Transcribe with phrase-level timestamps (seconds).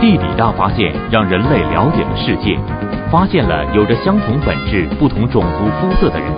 [0.00, 2.58] 地理大发现让人类了解了世界，
[3.10, 6.28] 发现了有着相同本质、不同种族肤色的人，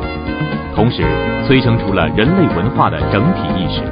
[0.75, 1.03] 同时
[1.47, 3.83] 催生出了人类文化的整体意识。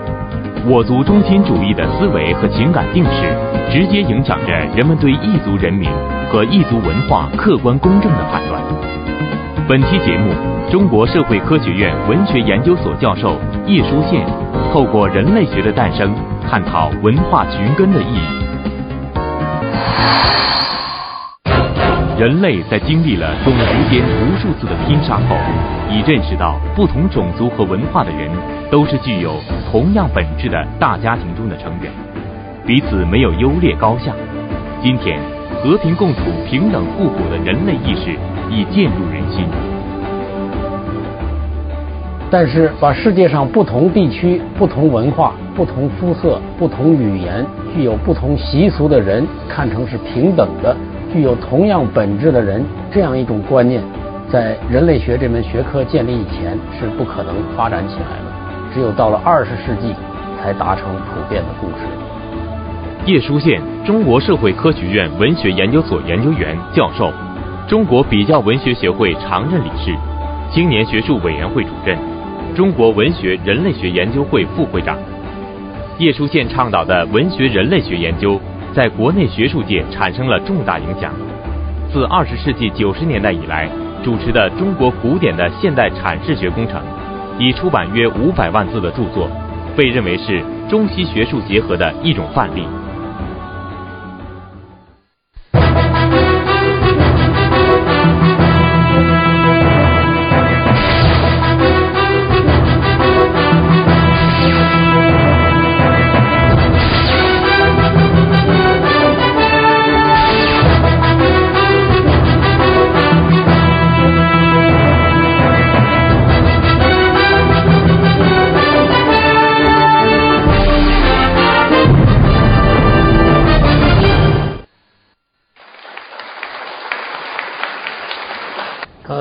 [0.64, 3.36] 我族中心主义的思维和情感定势，
[3.70, 5.88] 直接影响着人们对异族人民
[6.30, 8.62] 和异族文化客观公正的判断。
[9.68, 10.32] 本期节目，
[10.70, 13.36] 中国社会科学院文学研究所教授
[13.66, 14.24] 叶舒宪
[14.72, 16.14] 透过人类学的诞生，
[16.48, 18.45] 探讨文化寻根的意义。
[22.18, 25.36] 人类在经历了种族间无数次的拼杀后，
[25.90, 28.30] 已认识到不同种族和文化的人
[28.70, 29.38] 都是具有
[29.70, 31.92] 同样本质的大家庭中的成员，
[32.66, 34.12] 彼此没有优劣高下。
[34.82, 35.20] 今天，
[35.62, 38.16] 和平共处、平等互补的人类意识
[38.50, 39.44] 已渐入人心。
[42.28, 50.76] 但是，把世界上不同地区、不同文化、不同肤色、不同语言、具有不同习俗的人看成是平等的。
[51.12, 53.80] 具有同样本质的人，这样一种观念，
[54.28, 58.74] 在人类学这门学科建立以前是不可能发展起来的。
[58.74, 59.94] 只有到了二十世纪，
[60.42, 61.86] 才达成普遍的共识。
[63.10, 67.12] 叶舒宪，中国社会科学院文学研究所研究员、教授，
[67.68, 69.94] 中国比较文学协会常任理事，
[70.50, 71.96] 青年学术委员会主任，
[72.56, 74.96] 中国文学人类学研究会副会长。
[75.98, 78.40] 叶舒宪倡导的文学人类学研究。
[78.74, 81.10] 在国内学术界产生了重大影响。
[81.90, 83.66] 自二十世纪九十年代以来，
[84.04, 86.82] 主持的中国古典的现代阐释学工程，
[87.38, 89.30] 已出版约五百万字的著作，
[89.74, 92.66] 被认为是中西学术结合的一种范例。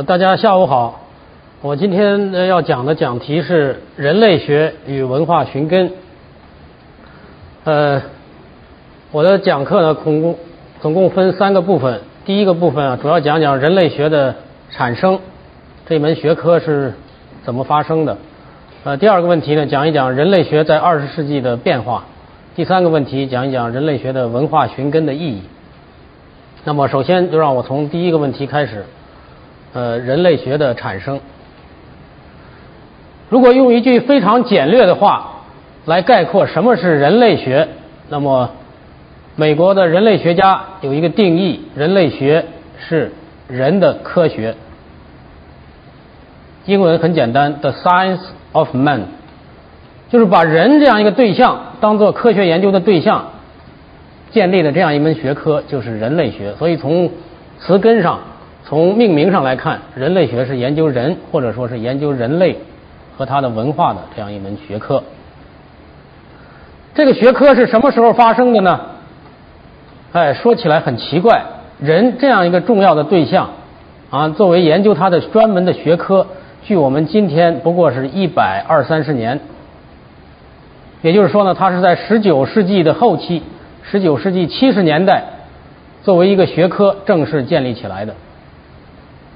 [0.05, 1.01] 大家下午好，
[1.61, 5.91] 我今天要讲的讲题是人类学与文化寻根。
[7.63, 8.03] 呃，
[9.11, 10.35] 我的讲课呢，总共
[10.79, 12.01] 总共分三个部分。
[12.23, 14.35] 第一个部分啊，主要讲讲人类学的
[14.69, 15.19] 产生，
[15.88, 16.93] 这门学科是
[17.43, 18.17] 怎么发生的。
[18.83, 22.03] 呃，第二个问题呢，讲一讲人类学在二十世纪的变化。
[22.55, 25.41] 第三个问题，讲一讲人类学的文化寻根的意义。
[26.63, 28.85] 那么，首先就让我从第一个问题开始。
[29.75, 31.19] 呃，人类学的产生，
[33.29, 35.41] 如果用一句非常简略的话
[35.83, 37.67] 来概括什么是人类学，
[38.07, 38.51] 那么
[39.35, 42.45] 美国的人类学家有一个定义：人类学
[42.87, 43.11] 是
[43.49, 44.55] 人的科学。
[46.63, 48.21] 英文很简单，the science
[48.53, 49.01] of man，
[50.09, 53.31] 就是把人这样一个对象当做科学研究的对象
[54.31, 56.53] 建立的这样一门学科，就是人类学。
[56.53, 57.11] 所以从
[57.59, 58.21] 词根上。
[58.67, 62.57] 从命名上来看，人类学是研究人，或者说是研究人类
[63.15, 65.03] 和他的文化的这样一门学科。
[66.95, 68.79] 这个学科是什么时候发生的呢？
[70.13, 71.43] 哎，说起来很奇怪，
[71.79, 73.51] 人这样一个重要的对象
[74.09, 76.25] 啊，作为研究他的专门的学科，
[76.63, 79.41] 距我们今天不过是一百二三十年。
[81.03, 83.43] 也就是说呢，它是在十九世纪的后期，
[83.83, 85.23] 十九世纪七十年代，
[86.01, 88.15] 作为一个学科正式建立起来的。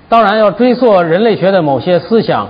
[0.10, 2.50] 当然，要追溯人类学的某些思想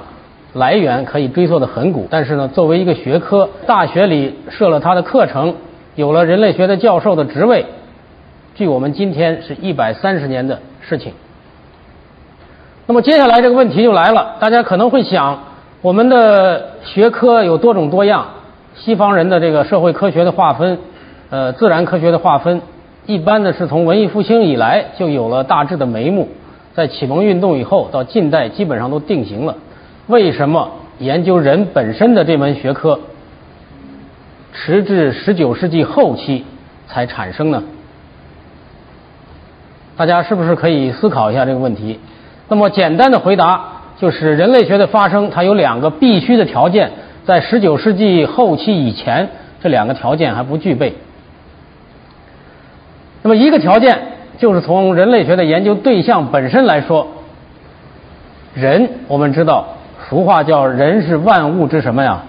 [0.53, 2.07] 来源，可以追溯的很古。
[2.09, 5.55] 但是呢，作为一个学科，大学里设了它的课程，
[5.95, 7.65] 有了人类学的教授的职位，
[8.55, 11.11] 距我们今天是一百三十年的事情。
[12.87, 15.39] 那么接下来这个问题就来了，大家可能会想，
[15.81, 18.25] 我们的学科有多种多样，
[18.73, 20.79] 西方人的这个社会科学的划分，
[21.29, 22.61] 呃，自然科学的划分，
[23.05, 26.29] 一般的是从文艺复兴以来就有了大致的眉目。
[26.79, 29.57] 在启蒙运动以后，到近代基本上都定型了。
[30.07, 33.01] 为什么研究人本身的这门学科，
[34.53, 36.45] 迟至十九世纪后期
[36.87, 37.63] 才产生呢？
[39.97, 41.99] 大家是不是可以思考一下这个问题？
[42.47, 46.91] 那么简单的回答就是，人类学的发生它有两个必须的条件，
[47.25, 49.27] 在十九世纪后期以前，
[49.61, 50.95] 这两个条件还不具备。
[53.21, 53.99] 那么一个条件。
[54.39, 57.07] 就是从人类学的研究对象本身来说，
[58.55, 59.67] 人我们知道，
[60.09, 62.23] 俗话叫“人是万物之什么呀？”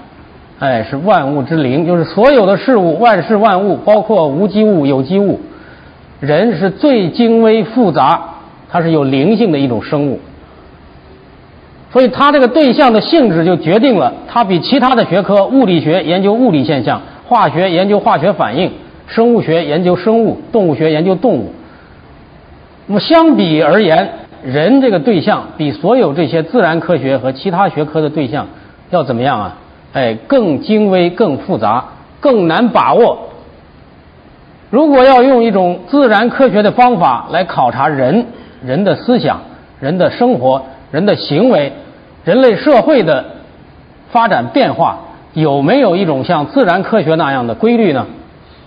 [0.58, 5.40] 哎，是万物之灵，就是所有的事物，万事万物，包括无机物、有机物，
[6.20, 8.20] 人是最精微复杂，
[8.68, 10.18] 它是有灵性的一种生物。
[11.92, 18.72] 所以，它这个对象的性质就决定了它比其他的学科，物理学研究物理现象，化学研究化学反应，
[19.06, 21.52] 生物学研究生物，动物学研究动物。
[22.86, 24.10] 那么，相比而言，
[24.44, 28.46] 人这个对象比所有这些自然科学和其他学科的对象
[28.90, 29.56] 要怎么样啊？
[29.92, 31.84] 哎，更精微、更复杂、
[32.20, 33.28] 更难把握。
[34.70, 38.26] 如果要用一种自然科学的方法来考察人、
[38.64, 39.40] 人的思想、
[39.80, 40.62] 人的生活。
[40.92, 41.72] 人的行为，
[42.24, 43.24] 人类社会的
[44.10, 44.98] 发展变化，
[45.34, 48.08] 有没有一种像自然科学那样的规律呢？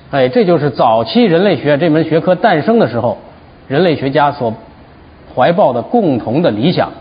[0.09, 3.17] 哎，这就是早期人类学这门学科诞生的时候，
[3.73, 4.53] 人类学家所
[5.33, 6.91] 怀抱的共同的理想，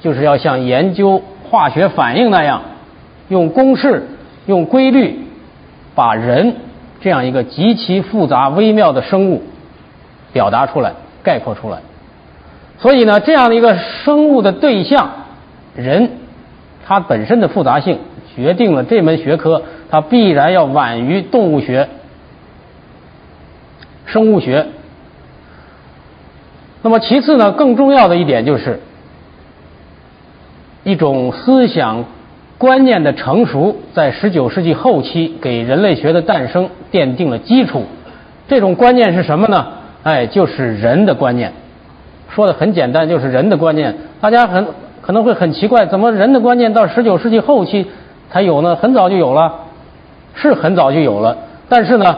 [0.00, 2.62] 就是要像研究化学反应那样，
[3.28, 4.08] 用公式、
[4.44, 5.20] 用规律，
[5.94, 6.56] 把人
[7.00, 9.44] 这样一个极其复杂微妙的生物
[10.32, 11.78] 表达出来、概括出来。
[12.78, 15.12] 所以呢，这样的一个生物的对象，
[15.76, 16.10] 人，
[16.88, 18.00] 它本身的复杂性
[18.34, 21.88] 决定了这门学科它必然要晚于动物学、
[24.06, 24.66] 生物学。
[26.82, 28.80] 那么其次呢，更重要的一点就是
[30.82, 32.04] 一种思想
[32.56, 37.84] 观念的成熟，在十九世纪后期给人类学的诞生奠定了基础。
[38.48, 39.66] 这种观念是什么呢？
[40.02, 41.52] 哎，就是人的观念。
[42.30, 43.96] 说的很简单，就是人的观念。
[44.20, 44.68] 大家很
[45.02, 47.86] 可能会很奇怪，怎么人的观念到十九世纪后期
[48.30, 48.76] 才有呢？
[48.76, 49.66] 很早就有了，
[50.34, 51.36] 是很早就有了。
[51.68, 52.16] 但是呢，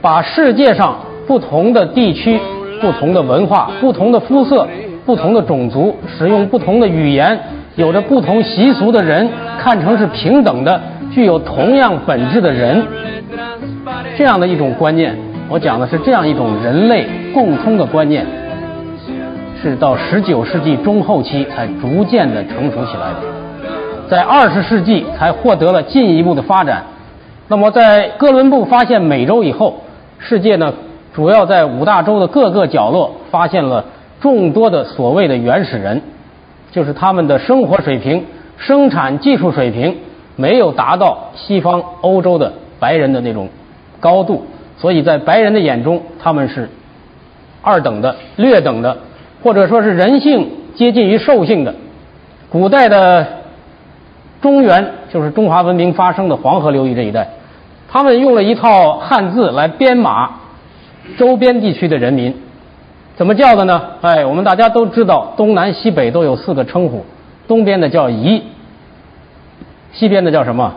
[0.00, 2.40] 把世界上不同的地区、
[2.80, 4.66] 不同的文化、不同的肤色、
[5.04, 7.38] 不同的种族、使用不同的语言、
[7.76, 9.28] 有着不同习俗的人
[9.58, 10.80] 看成是平等的、
[11.12, 12.82] 具有同样本质的人，
[14.16, 15.16] 这样的一种观念，
[15.48, 18.26] 我讲的是这样一种人类共通的观念。
[19.62, 23.16] 是到十九世纪中后期才逐渐的成熟起来的，
[24.08, 26.84] 在二十世纪才获得了进一步的发展。
[27.48, 29.82] 那么，在哥伦布发现美洲以后，
[30.18, 30.72] 世界呢
[31.16, 33.86] 主要在五大洲的各个角落发现了
[34.20, 36.02] 众多的所谓的原始人，
[36.72, 38.26] 就是他们的生活水平、
[38.58, 39.96] 生产技术水平
[40.36, 43.48] 没有达到西方欧洲的白人的那种
[43.98, 44.44] 高度，
[44.76, 46.68] 所以在白人的眼中，他们是
[47.62, 48.98] 二等的、劣等的。
[49.42, 51.74] 或者说是人性接近于兽性的，
[52.50, 53.26] 古代的
[54.42, 57.28] 中原就是中华文明发生的黄河流域这一带，
[57.88, 60.40] 他们用了一套汉字来编码
[61.18, 62.34] 周边地区的人民，
[63.16, 63.80] 怎么叫的呢？
[64.02, 67.04] 哎，我们大家都知道，东南西北都有四个称呼，
[67.48, 68.42] 东边的叫夷，
[69.92, 70.74] 西边的叫什么？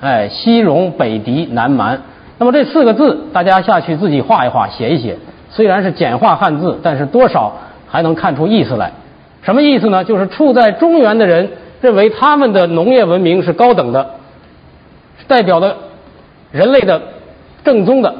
[0.00, 2.02] 哎，西戎、北狄、南蛮。
[2.38, 5.16] 那么这四个字，大家下去自己画一画，写一写。
[5.48, 7.56] 虽然是简化汉字，但是多少
[7.88, 8.92] 还能看出意思来。
[9.42, 10.04] 什么意思呢？
[10.04, 14.10] 就是处在中原的人认为他们的农业文明是高等的，
[15.26, 15.76] 代表的
[16.52, 17.00] 人类的
[17.64, 18.14] 正宗的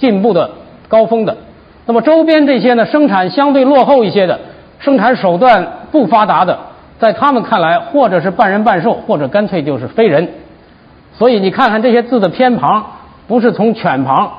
[0.00, 0.50] 进步的
[0.88, 1.36] 高峰的。
[1.86, 4.40] 那么周边这些呢，生产相对落后一些的，
[4.80, 6.58] 生产手段不发达的，
[6.98, 10.28] 在他们看来，或者是半人半兽，或者干脆就是非人。
[11.12, 12.84] 所以你看看这些字的偏旁，
[13.28, 14.32] 不是从犬旁，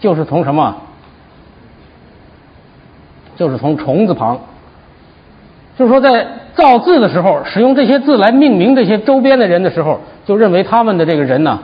[0.00, 0.76] 就是从什么？
[3.36, 4.40] 就是从虫字旁，
[5.78, 6.26] 就是说在
[6.56, 11.60] 造字的时候，使用这些字来命名这些周边的人的时候，就认为他们的这个人呢，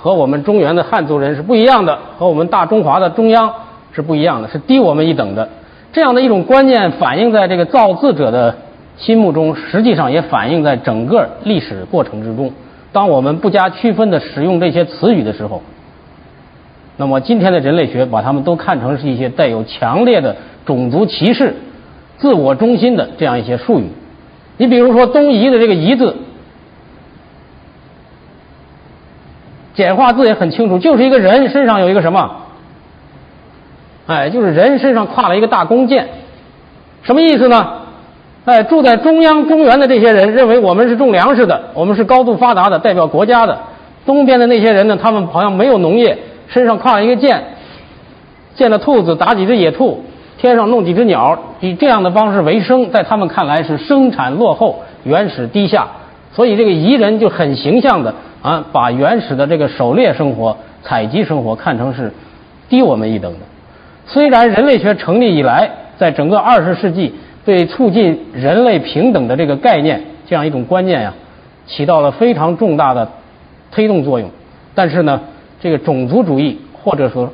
[0.00, 3.52] 和我们中原的汉族人是不一样的，和我们大中华的中央
[3.92, 5.48] 是不一样的，是低我们一等的。
[5.92, 8.56] 这样的一种观念反映在这个造字者的
[8.96, 12.52] 心目中，实际上也反映在整个历史过程之中。
[12.92, 15.62] 当我们不加区分的使用这些词语的时候，
[16.96, 20.36] 那么今天的人类学把他们都看成是一些带有强烈的。
[20.66, 21.54] 种族歧视、
[22.18, 23.84] 自我中心的这样一些术语，
[24.58, 26.14] 你比如说“东夷”的这个“夷”字，
[29.78, 32.32] 简化字也很清楚，就是一个人身上有一个什么？
[34.08, 36.08] 哎，就是人身上挎了一个大弓箭，
[37.02, 37.74] 什么意思呢？
[38.44, 43.56] 哎，住在中央中原的这些人认为我们是种粮食的，我们是高度发达的，代表国家的；
[44.04, 46.18] 东边的那些人呢，他们好像没有农业，
[46.48, 47.44] 身上挎了一个箭，
[48.56, 50.02] 见了兔子打几只野兔。
[50.38, 55.86] 天上弄几只鸟，以这样的方式为生，在他们看来是生产落后、原始低下，
[56.32, 62.12] 所以这个彝人就很形象的啊，把原始的这个狩猎生活、采集生活看成是
[62.68, 63.38] 低我们一等的。
[64.06, 67.14] 虽然人类学成立以来，在整个二十世纪，
[67.44, 71.14] 对促进人类平等的这个概念、这样一种观念呀，
[71.66, 73.08] 起到了非常重大的
[73.70, 74.30] 推动作用，
[74.74, 75.20] 但是呢，
[75.60, 77.30] 这个种族主义或者说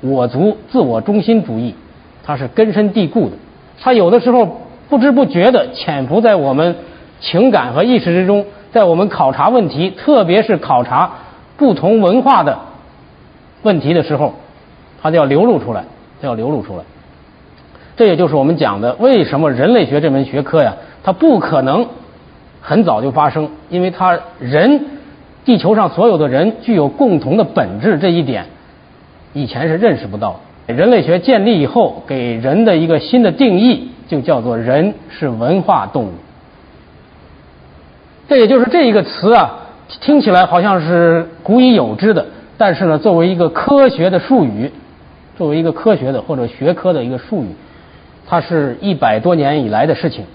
[0.00, 1.74] 我族自我中心主义，
[2.22, 3.36] 它是根深蒂固的，
[3.80, 6.76] 它有的时候不知不觉地潜伏在我们
[7.20, 11.10] 情感和意识之中，在我们考察问题，特别是考察
[11.56, 12.58] 不同文化的
[13.62, 14.34] 问题的时候，
[15.02, 15.84] 它就要流露出来，
[16.22, 16.84] 就要流露出来。
[17.96, 21.86] 这也就是我们讲的，为什么人类学这门学科呀，它不可能
[22.60, 24.84] 很早就发生，因为它人，
[25.44, 28.46] 地球上所有的人具有共同的本质这一点，
[29.32, 30.40] 以前是认识不到。
[30.66, 36.12] 人类学建立以后，给人的一个新的定义，就叫做人是文化动物。
[38.28, 39.60] 这也就是这一个词啊，
[40.02, 42.26] 听起来好像是古已有之的，
[42.58, 44.70] 但是呢，作为一个科学的术语，
[45.38, 47.48] 作为一个科学的或者学科的一个术语。
[48.26, 50.26] 它是一百多年以来的事情，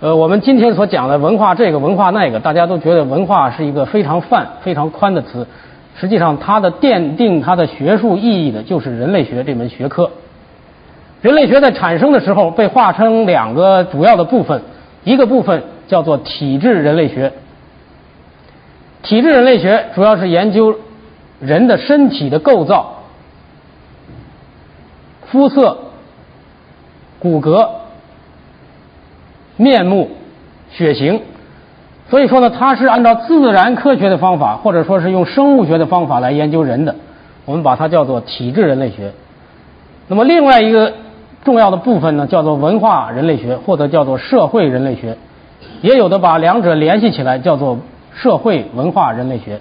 [0.00, 5.46] 呃，我们今天所讲的文化这个文化那个，大家都觉得文化是一个非常泛、非常宽的词，
[5.94, 10.10] 实际上它的奠定它的学术意义的就是人类学这门学科。
[11.22, 14.62] 人类学在产生的时候被划成两个主要的部分，
[15.04, 17.32] 一个部分叫做体质人类学，
[19.02, 20.76] 体质人类学主要是研究
[21.40, 23.02] 人的身体的构造、
[25.26, 25.78] 肤色。
[27.20, 27.66] 骨骼、
[29.56, 30.10] 面目、
[30.70, 31.22] 血型，
[32.10, 36.94] 所以说呢，它是按照自然科学的方法，或者说是用生物学的方法来研究人的，
[37.46, 39.12] 我们把它叫做体质人类学。
[40.06, 40.92] 那么另外一个
[41.46, 45.16] 重要的部分呢，叫做文化人类学，或者叫做社会人类学，
[45.84, 47.80] 也有的把两者联系起来叫做
[48.14, 49.60] 社会文化人类学。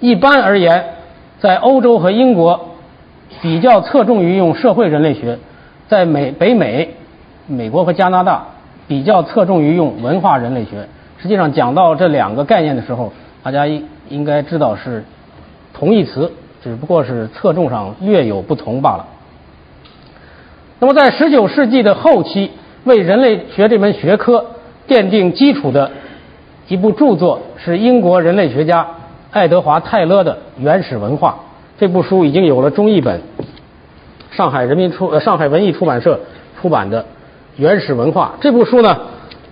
[0.00, 0.84] 一般而言，
[1.38, 2.70] 在欧洲和英国
[3.40, 5.38] 比较侧重于用社会人类学。
[5.86, 6.96] 在美北美、
[7.46, 8.46] 美国和加拿大
[8.88, 10.88] 比较侧重于用文化人类学。
[11.18, 13.12] 实际上讲到这两个概念的时候，
[13.44, 15.04] 大家应应该知道是
[15.72, 16.32] 同义词，
[16.64, 19.06] 只不过是侧重上略有不同罢了。
[20.80, 22.50] 那么在十九世纪的后期，
[22.82, 24.46] 为人类学这门学科
[24.88, 25.90] 奠定基础的
[26.68, 28.86] 一部著作是英国人类学家
[29.30, 31.30] 爱德华泰勒的《原始文化》。
[31.78, 33.22] 这部书已经有了中译本。
[34.30, 36.20] 上海人民出呃上海文艺出版社
[36.60, 37.02] 出版的
[37.56, 38.98] 《原始文化》这部书呢，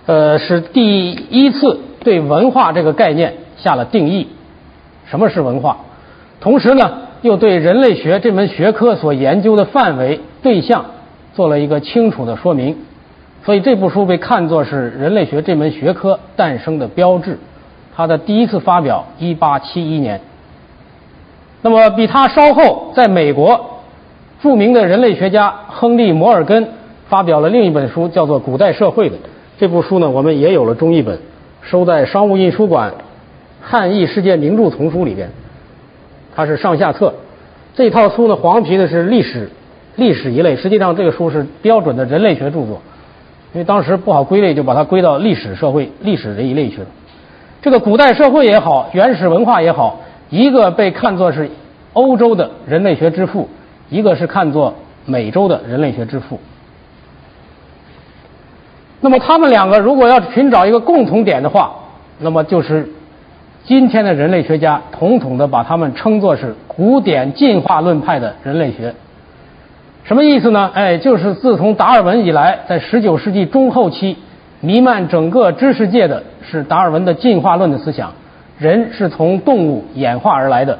[0.05, 4.27] 呃是第一次对文化这个概念下了定义，
[5.09, 5.77] 什么是文化？
[6.41, 10.85] 同时呢，又对人类学这门学科所研究的范围对象
[11.33, 12.77] 做了一个清楚的说明。
[13.45, 17.37] 所以这部书被看作是人类学这门学科诞生的标志。
[17.95, 20.21] 它的第一次发表一八七一年。
[21.61, 23.69] 那么比他稍后在美国。
[24.41, 26.67] 著名的人类学家亨利·摩尔根
[27.07, 29.15] 发表了另一本书，叫做《古代社会》的
[29.57, 31.17] 这部书呢，我们也有了中译本，
[31.61, 32.93] 收在商务印书馆
[33.61, 35.29] 汉译世界名著丛书里边。
[36.35, 37.13] 它是上下册，
[37.73, 39.49] 这套书呢黄皮的是历史，
[39.95, 40.57] 历史一类。
[40.57, 42.81] 实际上这个书是标准的人类学著作，
[43.53, 46.87] 因为当时不好归类，就把它归到历史社会、历史这一类去了。
[47.61, 51.49] 这个古代社会也好，原始文化也好，一个被看作是
[51.93, 53.49] 欧洲的人类学之父。
[53.89, 54.73] 一个是看作
[55.05, 56.39] 美洲的人类学之父，
[59.01, 61.75] 那么他们两个如果要寻找一个共同点的话，
[62.17, 62.89] 那么就是
[63.65, 68.95] 今天的人类学家统统的把他们称作是古典进化论派的人类学。
[70.03, 70.69] 什么意思呢？
[70.73, 74.17] 哎，就是自从达尔文以来，在十九世纪中后期
[74.59, 78.11] 弥漫整个知识界的是达尔文的进化论的思想，
[78.57, 80.79] 人是从动物演化而来的，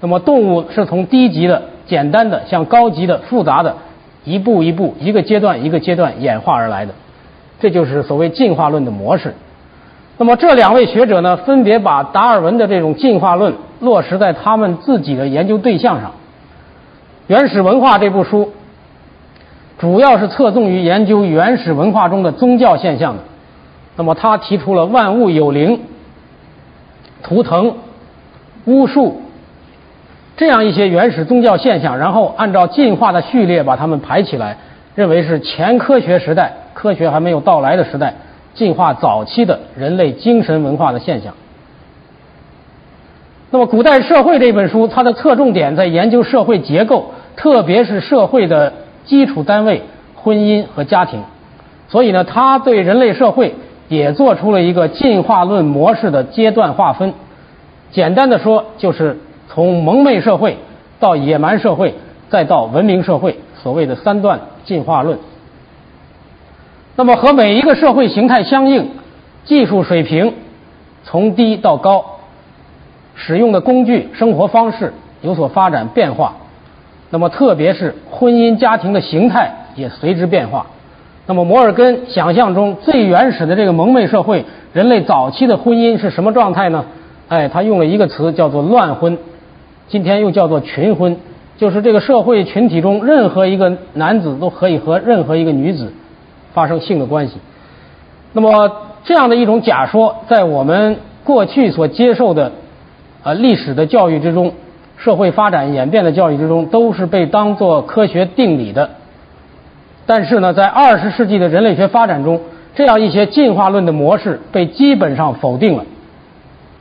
[0.00, 1.62] 那么动物是从低级的。
[1.86, 3.74] 简单的向高级的、复杂的，
[4.24, 6.92] 一步一步、一个阶段一个阶段演化而来的，
[7.58, 9.34] 这就是所谓进化论的模式。
[10.16, 16.10] 那么这两位学者呢，分别把达尔文的这种进化论落实在他们自己的研究对象上。
[17.26, 18.52] 《原始文化》这部书
[19.80, 23.22] 主要是侧重于研究原始文化中的宗教现象的。
[23.96, 25.80] 那么他提出了万物有灵、
[27.22, 27.76] 图腾、
[28.66, 29.22] 巫术。
[30.36, 34.58] 这样一些原始宗教现象，然后按照进化的序列把它们排起来，
[34.94, 38.16] 认为是前科学时代科学还没有到来的时代
[38.52, 41.32] 进化早期的人类精神文化的现象。
[43.50, 48.72] 那么，《古代社会》这本书，它的侧重点在研究社会结构，特别是社会的
[49.10, 49.82] 基础单位——
[50.14, 51.24] 婚姻和家庭。
[51.88, 53.56] 所以呢，他对人类社会
[53.88, 57.12] 也做出了一个进化论模式的阶段划分。
[57.90, 59.18] 简单的说，就是。
[59.52, 60.58] 从蒙昧社会
[61.00, 61.96] 到野蛮社会，
[62.28, 65.18] 再到文明社会，所谓的三段进化论。
[66.94, 68.90] 那么和每一个社会形态相应，
[69.44, 70.34] 技术水平
[71.02, 72.20] 从低到高，
[73.16, 76.36] 使用的工具、生活方式有所发展变化。
[77.10, 80.66] 那么特别是婚姻家庭的形态也随之变化。
[81.26, 86.84] 那么摩尔根想象中最原始的这个蒙昧社会，人类早期的婚姻是什么状态呢？
[87.28, 89.18] 哎，他用了一个词叫做乱婚，
[89.86, 91.16] 今天又叫做群婚，
[91.58, 95.92] 就是这个社会群体中任何一个男子都可以和任何一个女子
[96.52, 97.34] 发生性的关系。
[98.32, 98.72] 那么
[99.04, 102.50] 这样的一种假说，在我们过去所接受的
[103.22, 104.52] 啊历史的教育之中，
[105.02, 108.90] 社会发展演变的教育之中，都是被当作科学定理的。
[110.06, 112.40] 但是呢，在二十世纪的人类学发展中，
[112.74, 115.84] 这样一些进化论的模式被基本上否定了，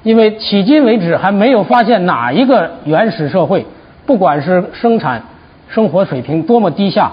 [0.03, 3.65] 因为迄今为止还没有发现哪一个原始社会，
[4.05, 5.23] 不管是生产
[5.69, 7.11] 生活水平多么低下，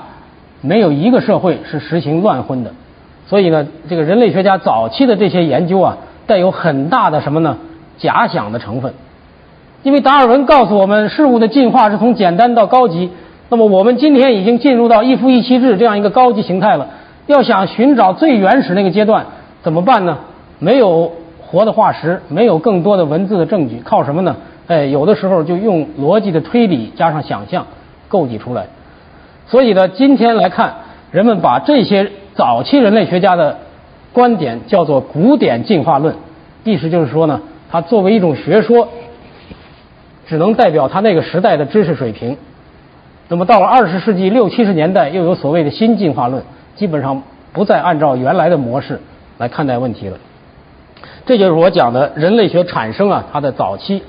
[0.60, 2.72] 没有一个社会是实行乱婚的。
[3.28, 7.58] 所以呢，这个人类学家早期的这些研究啊，带有很大的什么呢？
[7.98, 8.94] 假想的成分。
[9.86, 13.08] 因为达尔文告诉我们，事物的进化是从简单到高级。
[13.48, 16.88] 那么我们今天已经进入到一夫一妻制这样一个高级形态了。
[17.28, 19.26] 要想寻找最原始那个阶段，
[19.62, 20.18] 怎么办呢？
[20.58, 24.34] 没有活的化石，没有更多的文字的证据，靠什么呢？
[24.66, 27.64] 哎，有的时候就用逻辑的推理加上想象
[28.08, 28.66] 构建出来。
[29.46, 30.74] 所以呢，今天来看，
[31.12, 33.58] 人们把这些早期人类学家的
[34.12, 36.16] 观点叫做古典进化论，
[36.64, 37.40] 意思就是说呢，
[37.70, 38.88] 它作为一种学说，
[40.26, 42.36] 只能代表他那个时代的知识水平。
[43.28, 46.42] 那么到了二十世纪六七十年代，又有所谓的新进化论，
[46.76, 49.00] 基本上不再按照原来的模式
[49.38, 50.18] 来看待问题了。
[51.24, 54.02] 这就是我讲的人类学产生啊，它的早期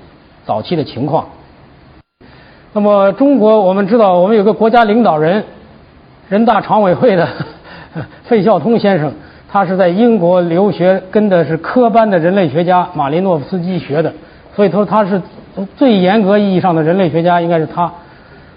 [0.45, 1.29] 早期的情况。
[2.73, 5.43] 那么中国，我们知道，我们有个国家领导人，
[6.29, 7.27] 人大常委会的
[8.25, 9.13] 费孝通先生，
[9.49, 14.13] 他是在英国留学，跟的是科班的人类学家马林诺夫斯基学的，
[14.55, 15.19] 所以说他是
[15.77, 17.91] 最严格意义上的人类学家，应该是他。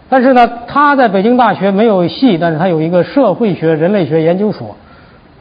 [0.09, 4.77] 但是呢，他在北京大学没有系，但是他有一个社会学人类学研究所。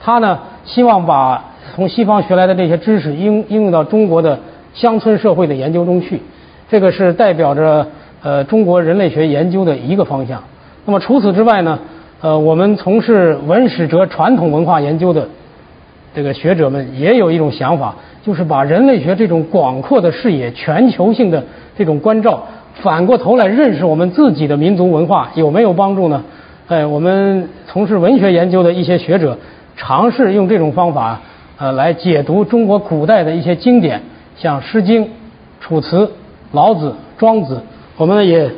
[0.02, 1.44] 他呢，希望把
[1.76, 4.40] 从西方学来的这些知识应应用到中国的
[4.74, 6.22] 乡村社会的研究中去。
[6.70, 7.88] 这个是代表着
[8.22, 10.44] 呃中国人类学研究的一个方向。
[10.86, 11.80] 那么除此之外呢，
[12.22, 15.28] 呃，我们从事文史哲传统文化研究的
[16.14, 17.96] 这个学者们也有一种想法，
[18.30, 21.44] 就是把人类学这种广阔的视野、全球性的
[21.76, 22.44] 这种关照。
[22.76, 26.24] 反过头来认识我们自己的民族文化有没有帮助呢？
[26.68, 29.40] 哎，我们从事文学研究的一些学者
[29.76, 31.22] 尝试用这种方法
[31.58, 34.00] 呃来解读中国古代的一些经典，
[34.38, 35.06] 像《诗经》
[35.60, 35.98] 《楚辞》
[36.52, 37.56] 《老子》《庄子》，
[37.98, 38.52] 我们也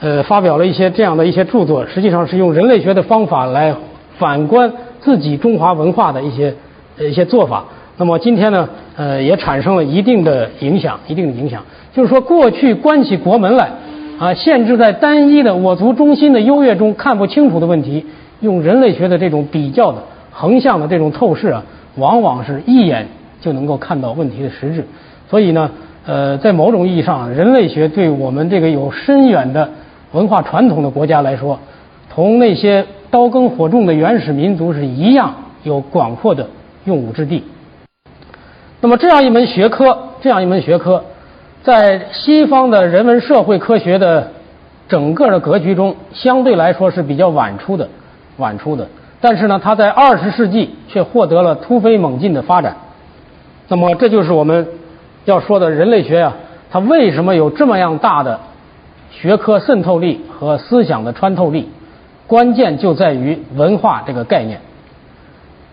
[0.00, 3.74] 呃发表了一些这样的一些著作，实际上是用人类学的方法来
[4.16, 6.54] 反观自己中华文化的一些
[6.96, 7.66] 呃一些做法。
[8.00, 11.62] 那么今天呢，呃，也产生了一定的影响，一定的影响。
[11.94, 13.70] 就是说，过去关起国门来，
[14.18, 18.04] 啊，限制在单一的我族中心的优越中看不清楚的问题，
[18.40, 21.62] 用人类学的这种比较的横向的这种透视啊，
[21.94, 23.06] 往往是一眼
[23.40, 24.84] 就能够看到问题的实质。
[25.30, 25.70] 所以呢，
[26.04, 29.70] 呃，在某种意义上，人类学对我们这个有深远的
[30.10, 31.60] 文化传统的国家来说，
[32.12, 35.32] 同那些刀耕火种的原始民族是一样，
[35.62, 36.48] 有广阔的
[36.84, 37.44] 用武之地。
[38.80, 41.02] 那么，这样一门学科，这样一门学科。
[41.64, 44.30] 在西方的人文社会科学的
[44.88, 47.88] 整个的格局中，相对来说是比较晚出的，
[48.36, 48.86] 晚出的。
[49.20, 52.76] 但是呢，它在二十世纪却获得了突飞猛进的发展。
[53.66, 54.68] 那么，这就是我们
[55.24, 56.32] 要说的人类学呀，
[56.70, 58.38] 它为什么有这么样大的
[59.10, 61.68] 学科渗透力和思想的穿透力？
[62.28, 64.60] 关键就在于文化这个概念。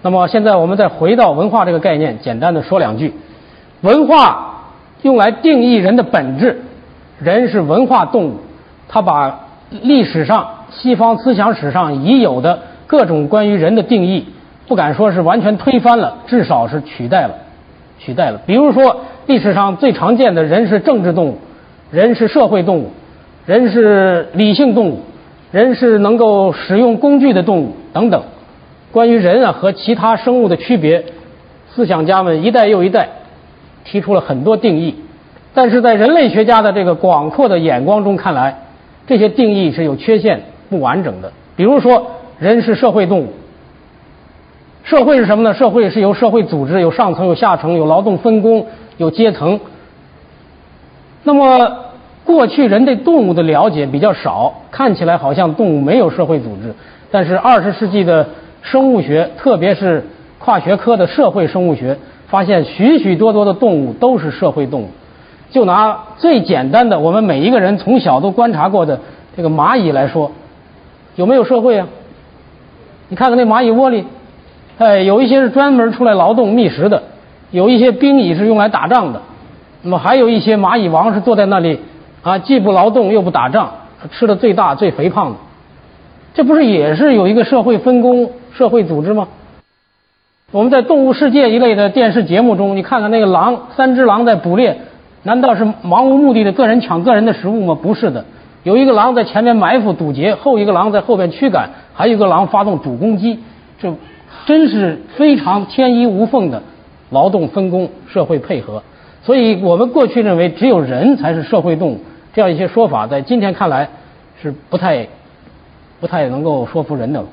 [0.05, 3.15] 那么，现在我们再回到文化这个概念，简单的说两句，
[3.81, 4.51] 文化。
[5.01, 6.61] 用来定义人的本质，
[7.19, 8.35] 人是文化动物。
[8.87, 9.39] 他把
[9.69, 14.27] 历史上西方思想史上已有的各种关于人的定义，
[14.67, 17.33] 不敢说是完全推翻了，至少是取代了，
[17.99, 18.39] 取代了。
[18.45, 21.37] 比如说，历史上最常见的人是政治动物，
[21.91, 22.91] 人是社会动物，
[23.45, 25.01] 人是理性动物，
[25.51, 28.23] 人是能够使用工具的动物等等。
[28.95, 31.03] 关于人啊和其他生物的区别，
[31.73, 33.09] 思想家们一代又一代。
[33.83, 34.95] 提出了很多定义，
[35.53, 38.57] 但是在人类学家的这个广阔的眼光中看来，
[39.05, 41.33] 这些定义是有缺陷、不完整的。
[41.57, 42.07] 比如说，
[42.39, 43.33] 人是社会动物，
[44.85, 45.53] 社会是什么呢？
[45.53, 49.59] 社会是由社会组织，有上层、有下层，有劳动分工，有阶层。
[51.25, 51.91] 那么，
[52.23, 56.73] 过去人对动物的了解比较少，看起来好像动物没有社会组织。
[57.11, 58.27] 但是二十世纪的
[58.65, 60.05] 生物学，特别是
[60.39, 61.97] 跨学科的社会生物学。
[62.27, 64.89] 发现许许多多的动物都是社会动物。
[65.51, 68.99] 就拿最简单的，我们每一个人从小都观察过的
[69.37, 70.31] 这个蚂蚁来说，
[71.15, 71.87] 有没有社会啊？
[73.09, 74.05] 你看看那蚂蚁窝里，
[74.79, 77.03] 哎，有一些是专门出来劳动觅食的，
[77.51, 79.21] 有一些兵蚁是用来打仗的，
[79.83, 81.79] 那么还有一些蚂蚁王是坐在那里
[82.23, 83.69] 啊，既不劳动又不打仗，
[84.11, 85.35] 吃的最大最肥胖的，
[86.33, 89.27] 这不是也是有一个社会分工、社会组织吗？
[90.51, 94.77] 我们在《动物世界》一类的电视节目中，你看看那个狼，三只狼在捕猎，
[95.23, 97.77] 难道是盲无目的的个人抢个人的食物吗？
[97.81, 98.23] 不是的，
[98.63, 103.39] 有一个狼在前面埋伏堵截，后一个狼在后边驱赶，还有一个狼发动主攻击，
[103.79, 103.93] 这
[104.45, 106.63] 真是非常天衣无缝的
[107.09, 108.83] 劳动分工、社会配合。
[109.23, 111.99] 所以我们过去认为只有人才是社会动物，
[112.33, 113.89] 这样一些说法，在今天看来
[114.41, 115.07] 是不太、
[115.99, 117.25] 不太能够说服人的。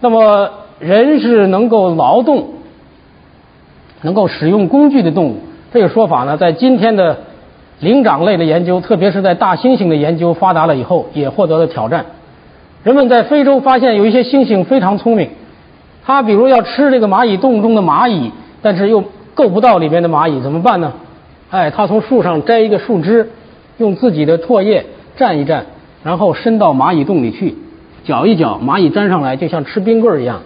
[0.00, 2.50] 那么，人是能够劳动。
[4.00, 5.38] 能够使用工具的动物，
[5.72, 7.18] 这个说法呢，在今天的
[7.80, 12.06] 灵长类的研究，特别是在大猩猩的研究发达了以后，也获得了挑战。
[12.84, 15.30] 人们在非洲发现有一些猩猩非常聪明，
[16.04, 18.30] 它比如要吃这个蚂蚁洞中的蚂蚁，
[18.62, 19.02] 但是又
[19.34, 20.92] 够不到里面的蚂蚁，怎么办呢？
[21.50, 23.30] 哎，它从树上摘一个树枝，
[23.78, 24.86] 用自己的唾液
[25.18, 25.62] 蘸一蘸，
[26.04, 27.56] 然后伸到蚂蚁洞里去，
[28.04, 30.42] 搅一搅，蚂蚁粘上来，就像吃冰棍儿一样。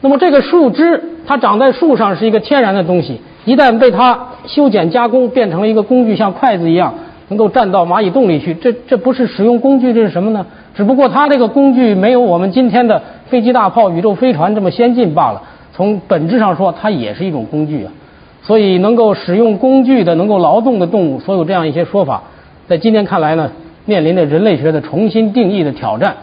[0.00, 6.94] 那么这个树枝，它长在树上是一个天然的东西，一旦被它修剪加工，变成了一个工具，像筷子一样，
[7.28, 8.54] 能够站到蚂蚁洞里去。
[8.54, 10.46] 这这不是使用工具，这是什么呢？
[10.74, 15.42] 只不过它这个工具没有我们今天的飞机、大炮、宇宙飞船这么先进罢了。
[15.72, 17.92] 从本质上说，它也是一种工具啊。
[18.42, 22.22] 所以，能够使用工具的、能够劳动的动物，所有这样一些说法，
[22.68, 23.50] 在今天看来呢，
[23.86, 26.16] 面临着人类学的重新定义的挑战。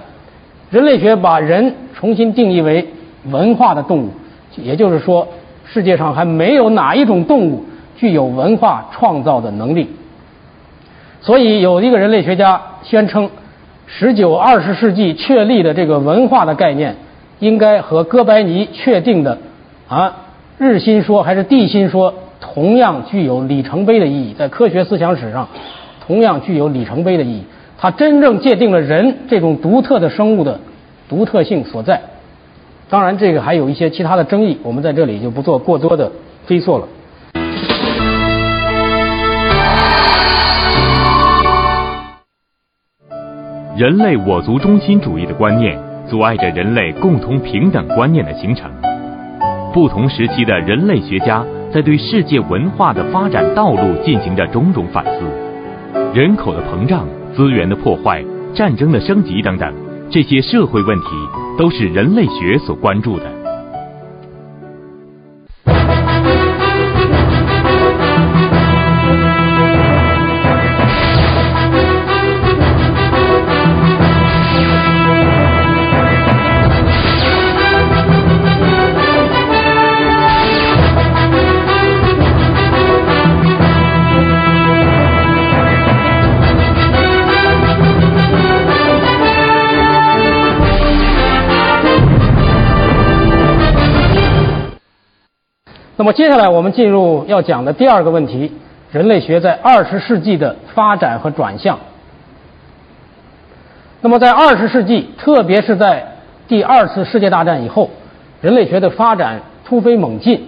[0.69, 2.87] 人类学把人重新定义为。
[3.29, 4.09] 文化的动物，
[4.55, 5.27] 也就是说，
[5.65, 9.89] 世界上还没有哪一种动物具有文化创造的能力。
[11.21, 13.29] 所以，有一个人类学家宣称，
[13.85, 16.95] 十九、二十世纪确立的这个文化的概念，
[17.39, 19.37] 应该和哥白尼确定的
[19.87, 20.17] 啊
[20.57, 25.47] 日心说还是地心说同样具有里程碑的意义，在科学思想史上
[26.05, 27.43] 同样具有里程碑的意义。
[27.77, 30.59] 它真正界定了人这种独特的生物的
[31.09, 32.01] 独特性所在。
[32.93, 36.11] 当然，这个还有一些其他的争议，我们在这里就不做过多的
[36.45, 36.87] 追溯了。
[43.75, 45.75] 人类我族中心主义的观念
[46.07, 48.69] 阻碍着人类共同平等观念的形成。
[49.73, 55.21] 不同时期的人类学家在对世界文化的发展道路进行着种种反思。
[56.13, 59.73] 人口的膨胀、资源的破坏、战争的升级等等，
[60.13, 61.43] 这些社会问题。
[61.55, 63.42] 都是人类学所关注的。
[96.03, 98.51] 那么接下来我们进入要讲的第二个问题：
[98.91, 101.79] 人类学在二十世纪的发展和转向。
[104.01, 106.17] 那么在二十世纪，特别是在
[106.49, 107.89] 第二次世界大战以后，
[108.41, 110.45] 人类学的发展突飞猛进。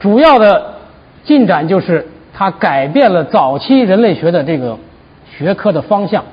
[0.00, 0.76] 主要的
[1.24, 4.78] 进展就是它改变了早期人类学的这个
[5.36, 6.24] 学科的方向。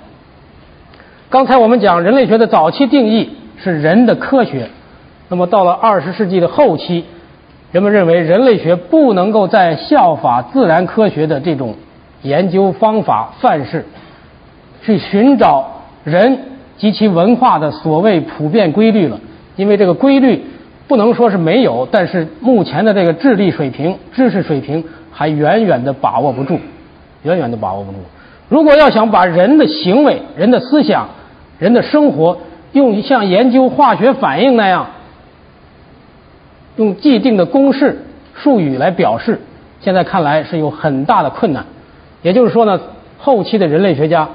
[1.30, 4.70] 刚才我们讲人类学的早期定义是人的科学，
[5.28, 7.04] 那么到了二十世纪的后期。
[7.74, 11.74] 人们认为，人类学不能够再效法自然科学的这种
[12.22, 13.84] 研究方法范式，
[14.84, 16.38] 去寻找人
[16.78, 19.20] 及其文化的所谓普遍规律了。
[19.56, 20.46] 因为这个规律
[20.88, 26.60] 不能说是没有，但是目前的这个智力水平、知识水平还远远的把握不住，
[27.24, 27.98] 远远的把握不住。
[28.50, 31.10] 如果要想把人的行为、人的思想、
[31.58, 32.38] 人的生活
[32.74, 34.90] 用像研究化学反应那样，
[36.76, 38.00] 用既定的公式
[38.34, 39.40] 术语来表示，
[39.80, 41.66] 现在看来是有很大的困难。
[42.22, 42.80] 也就是说呢，
[43.18, 44.30] 后期的人类学家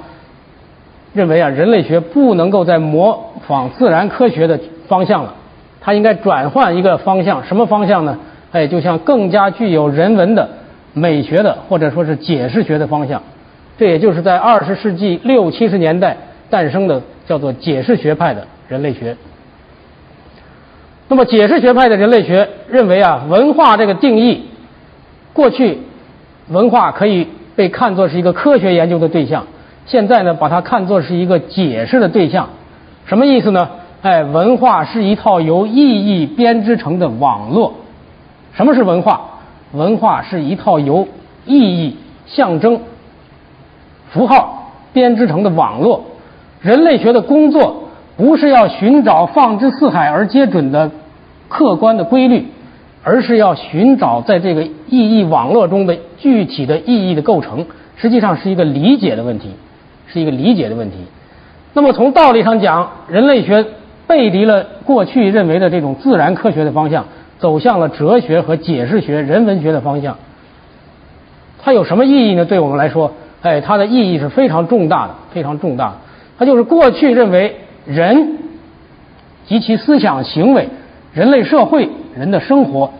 [1.14, 5.34] 认为啊，人类学不能够再模仿自然科学的方向了，
[5.80, 7.44] 它应该转换一个方向。
[7.44, 8.18] 什么方向呢？
[8.52, 10.48] 哎，就像更加具有人文的、
[10.92, 13.22] 美学的，或者说是解释学的方向。
[13.78, 16.16] 这也就是在二十世纪六七十年代
[16.50, 19.16] 诞生的，叫做解释学派的人类学。
[21.10, 24.42] 那么，解释学派的人类学认为啊，文化这个定义，
[25.32, 25.78] 过去
[26.48, 29.46] 文化可以被看作是一个科学研究的对象，
[29.86, 32.50] 现在呢，把它看作是一个解释的对象。
[33.06, 33.70] 什么意思呢？
[34.02, 37.74] 哎，文化是一套由意义编织成的网络。
[38.52, 39.40] 什么是文化？
[39.72, 41.08] 文化是一套由
[41.46, 42.82] 意义、象征、
[44.10, 46.04] 符号编织成的网络。
[46.60, 47.87] 人类学的工作
[48.18, 50.90] 不是要寻找放之四海而皆准的
[51.48, 52.48] 客观的规律，
[53.04, 57.64] 而是要寻找在这个意义网络中的具体的意义的构成。
[57.96, 59.50] 实际上是一个理解的问题，
[60.08, 60.96] 是一个理解的问题。
[61.74, 63.64] 那么从道理上讲，人类学
[64.08, 67.04] 背离了过去认为的这种自然科学的方向，
[67.38, 70.16] 走向了哲学和解释学、人文学的方向。
[71.62, 72.44] 它有什么意义呢？
[72.44, 75.98] 对我们来说，哎，它的意义是非常重大的，非常重大。
[76.36, 77.56] 它就是过去认为
[77.88, 78.38] 人
[79.46, 80.68] 及其思想行为、
[81.14, 82.92] 人类社会、人的生活，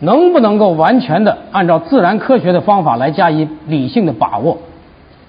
[0.00, 4.58] 能不能够完全的按照自然科学的方法来加以理性的把握？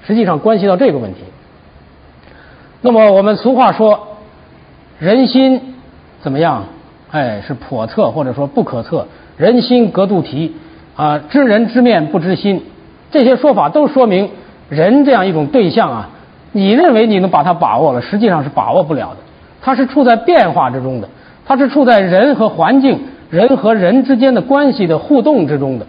[0.05, 1.19] 实际上关系到这个问题。
[2.81, 4.17] 那么我们俗话说，
[4.97, 5.75] 人心
[6.21, 6.65] 怎么样？
[7.11, 9.07] 哎，是叵测或者说不可测。
[9.35, 10.55] 人心隔肚皮
[10.95, 12.63] 啊，知人知面不知心。
[13.11, 14.29] 这些说法都说明
[14.69, 16.09] 人这样一种对象啊。
[16.57, 19.17] 你认为你能把它把握了，实际上是把握不了的。
[19.61, 21.07] 它是处在变化之中的，
[21.45, 25.85] 它是处在人和环境、人和人之间的关系的互动之中的。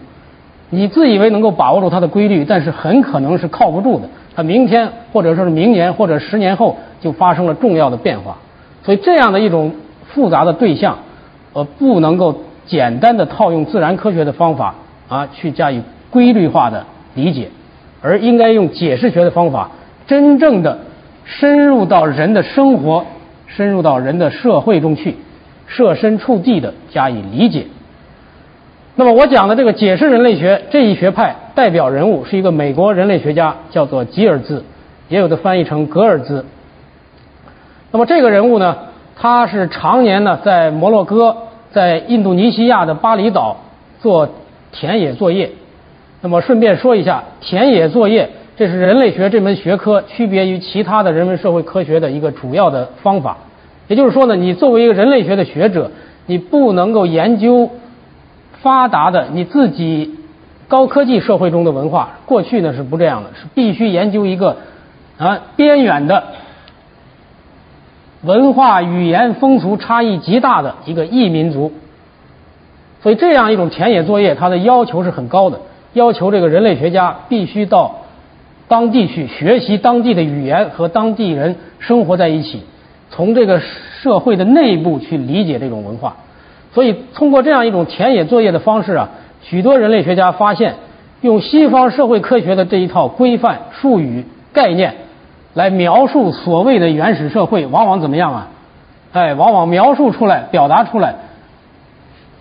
[0.69, 4.07] 你自以为能够把握住它的规律，但是很可能是靠不住的。
[4.35, 8.37] 它明天或者说是明年或者十年后就发生了重要的变化。
[8.83, 9.71] 所以这样的一种
[10.09, 10.99] 复杂的对象，
[11.53, 12.35] 呃，不能够
[12.67, 14.75] 简单的套用自然科学的方法
[15.07, 17.49] 啊去加以规律化的理解，
[18.03, 19.71] 而应该用解释学的方法。
[20.09, 20.79] 真正的
[21.23, 23.05] 深入到人的生活，
[23.45, 25.17] 深入到人的社会中去，
[25.67, 27.67] 设身处地的加以理解。
[28.95, 34.63] 那么我讲的这个解释人类学这一学派代表人物是一个美国人类学家，叫做吉尔兹，
[35.09, 36.43] 也有的翻译成格尔兹。
[37.91, 38.77] 那么这个人物呢，
[39.15, 41.37] 他是常年呢在摩洛哥、
[41.71, 43.57] 在印度尼西亚的巴厘岛
[44.01, 44.27] 做
[44.71, 45.51] 田野作业。
[46.21, 48.31] 那么顺便说一下，田野作业。
[48.59, 53.37] 这是人类学这门学科区别于其他的人文社会科学的一个主要的方法。
[53.87, 55.91] 也就是说呢，你作为一个人类学的学者，
[56.25, 57.69] 你不能够研究
[58.61, 60.13] 发达的你自己
[60.67, 62.19] 高科技社会中的文化。
[62.25, 64.57] 过去呢是不这样的，是必须研究一个
[65.17, 66.25] 啊边远的
[68.23, 71.71] 文化、语言、风俗差异极大的一个异民族。
[73.01, 75.61] 所以这样一种田野作业，它的要求是很高的，
[75.93, 77.95] 要求这个人类学家必须到。
[78.69, 82.63] 当地去学习当地的语言和当地人生活在一起，
[83.09, 86.15] 从这个社会的内部去理解这种文化。
[86.71, 89.09] 所以通过这样一种田野作业的方式啊，
[89.41, 90.75] 许多人类学家发现，
[91.21, 94.93] 用西方社会科学的这一套规范术语概念
[95.55, 98.49] 来描述所谓的原始社会，往往怎么样啊？
[99.13, 101.15] 哎，往往描述出来、表达出来，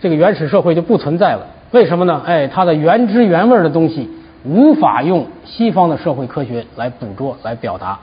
[0.02, 1.46] 这个原始社会就不存在了。
[1.70, 2.20] 为什么呢？
[2.26, 4.10] 哎，它的原汁原味的东西。
[4.44, 7.98] 无法用西方的社会科学来捕捉、来表达，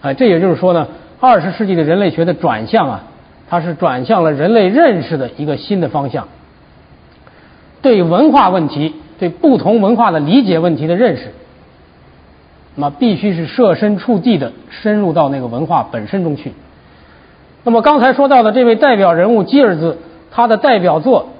[0.00, 0.86] 哎，这也就是说呢，
[1.20, 3.02] 二十世纪的人类学的转向啊，
[3.50, 6.28] 它是转向了人类认识的一个新的方向，
[7.82, 11.32] 对文化问题、对不同文化的理解问题的认识，
[12.76, 16.52] 那么必须是设身处地的深入到那个文化本身中去。
[17.64, 19.98] 那么刚才说到的这位代表人物基尔兹，
[20.30, 21.30] 他的代表作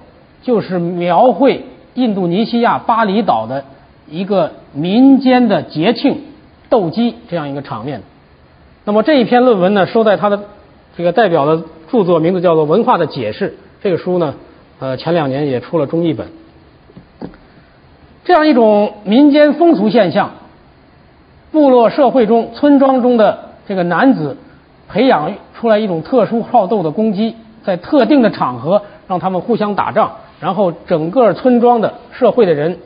[0.42, 3.64] 就是描绘印度尼西亚巴厘岛的。
[4.08, 6.22] 一个民间的节庆
[6.68, 8.02] 斗鸡这样一个场面，
[8.84, 10.40] 那么这一篇论文呢，收在他的
[10.96, 13.50] 这个代表的著作，名字叫做《文化的解释》。
[13.82, 14.34] 这个书呢，
[14.78, 16.28] 呃，前两年也出了中译本。
[18.24, 20.32] 这样一种民间风俗现象，
[21.52, 24.36] 部落社会中、村庄中的这个男子
[24.88, 32.78] 培养出来一种特殊好斗的攻击，在特定的场合让他们互相打仗，然后整个村庄的社会的人。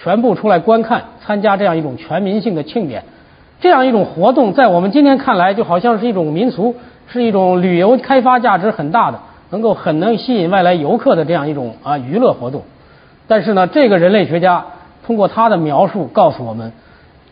[0.00, 3.02] 全部出来观看、参加这样一种全民性的庆典，
[3.60, 6.76] 这样一种活动，在我们今天看来，就好像是一种民俗，
[7.08, 9.18] 是一种旅游开发价值很大的，
[9.50, 12.62] 能够很能吸引外来游客的这样一种啊娱乐活动。
[13.26, 14.66] 但是呢，这个人类学家
[15.04, 16.72] 通过他的描述告诉我们，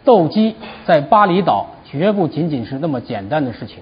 [0.05, 3.79] 斗鸡在巴厘岛绝不仅仅是那么简单的事情，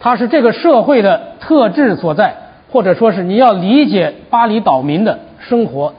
[0.00, 2.34] 它是这个社会的特质所在，
[2.72, 5.92] 或者说是你要理解巴厘岛民的生活。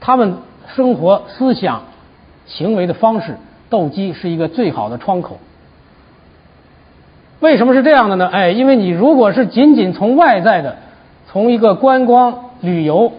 [0.00, 0.38] 他们
[0.74, 1.82] 生活、思想、
[2.46, 3.36] 行为的方式，
[3.70, 5.38] 斗鸡是一个最好的窗口。
[7.40, 8.28] 为什么是这样的呢？
[8.32, 10.76] 哎，因为你如果是仅仅从外在的，
[11.28, 13.12] 从一个观光旅游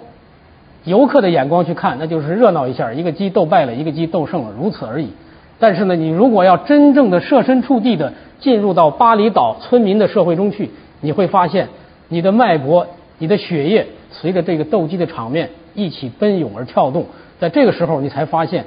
[0.86, 5.10] 游客的眼光去看，那就是热闹一下，一个鸡斗败了，一个鸡斗胜了，如此而已。
[5.60, 11.68] 但是呢，你如果要真正的设身处地的进入到巴厘岛村民的社会中去，你会发现，
[12.08, 12.88] 你的脉搏、
[13.18, 17.06] 你的血液随着这个斗鸡的场面一起奔涌而跳动。
[17.40, 18.66] 在这个时候，你才发现，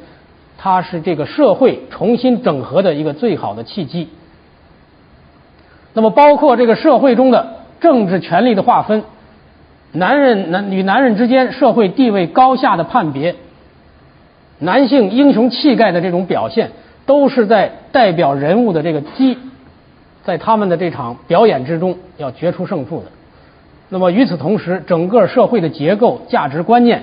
[0.56, 4.08] 它是这个社会重新整合的一个最好的契机。
[5.92, 9.02] 那么，包括这个社会中的政治权力的划分，
[9.90, 13.34] 男人男与男人之间社会地位高下的判别。
[14.60, 16.70] 男性英雄气概的这种表现，
[17.06, 19.36] 都是在代表人物的这个鸡，
[20.22, 23.06] 在他们的这场表演之中要决出胜负的。
[23.90, 27.02] 那么与此同时，整个社会的结构、价值观念、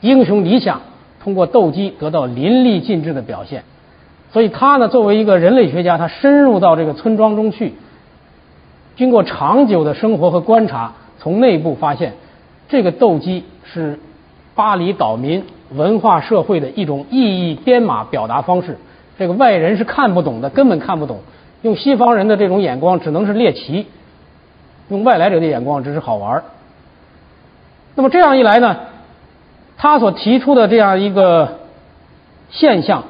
[0.00, 0.82] 英雄理想，
[1.20, 3.64] 通过斗鸡得到淋漓尽致的表现。
[4.32, 7.72] 所以他呢，作为一个人类学家，他深入到这个村庄中去，
[8.94, 12.12] 经过长久的生活和观察，从内部发现，
[12.68, 13.98] 这个斗鸡是
[14.54, 15.42] 巴黎岛民。
[15.74, 18.78] 文化社会的一种意义编码表达方式，
[19.18, 21.18] 这个外人是看不懂的，根本看不懂。
[21.62, 23.86] 用西方人的这种眼光，只能是猎奇；
[24.88, 26.42] 用外来者的眼光，只是好玩。
[27.94, 28.76] 那么这样一来呢，
[29.76, 31.58] 他所提出的这样一个
[32.50, 33.04] 现象，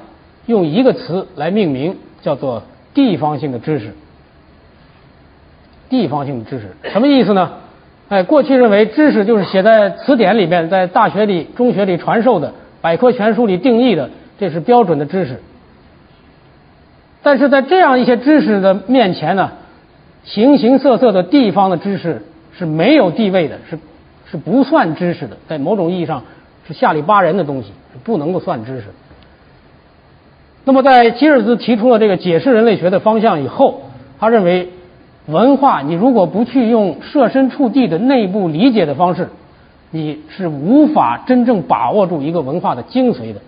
[0.47, 2.62] 用一个词来命名，叫做
[2.95, 3.95] 地方性的知识。
[5.89, 7.53] 地方性的知识什么意思呢？
[8.09, 15.41] 哎，过去认为知识就是写在词典里面，在大学里、中学里传授的，百科全书里定义的，这是标准的知识。
[17.23, 19.51] 但是在这样一些知识的面前呢，
[20.27, 23.79] 形形色色的地方的知识是没有地位的，是
[24.31, 26.25] 是不算知识的，在某种意义上
[26.69, 28.89] 是下里巴人的东西，是不能够算知识。
[30.65, 33.85] 那么，在吉尔兹提出了这个解释人类学的方向以后，
[34.21, 34.69] 他认为。
[35.29, 39.31] 文化，你如果不去用设身处地的内部理解的方式，
[39.91, 43.41] 你是无法真正把握住一个文化的精髓的。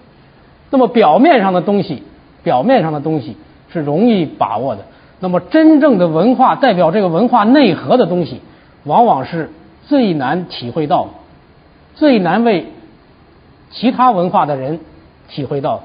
[0.71, 2.03] 那么表面上的东西，
[2.43, 3.37] 表面上的东西
[3.73, 4.87] 是容易把握的。
[5.21, 8.41] 那么真正的文化，代表这个文化内核的东西，
[8.85, 9.51] 往往是
[9.87, 11.09] 最难体会到，
[11.95, 12.67] 最难为
[13.71, 14.81] 其他文化的人
[15.29, 15.83] 体会到。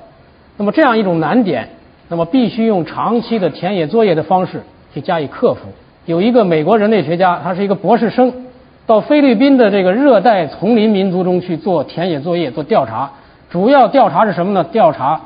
[0.57, 1.69] 那么这样一种难点，
[2.09, 5.61] 那么必须用长期的田野作业的方式去加以克服。
[6.05, 8.45] 有一个美国人类学家，他是一个博士生，
[8.85, 13.11] 到菲律宾的这个热带丛林民族中去做田野作业、做调查。
[13.49, 14.63] 主要调查是什么呢？
[14.63, 15.21] 调查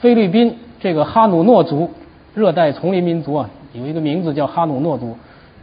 [0.00, 1.90] 菲律宾这个哈努诺族
[2.36, 5.16] 热带丛林民族啊，有一个名字叫哈努诺族。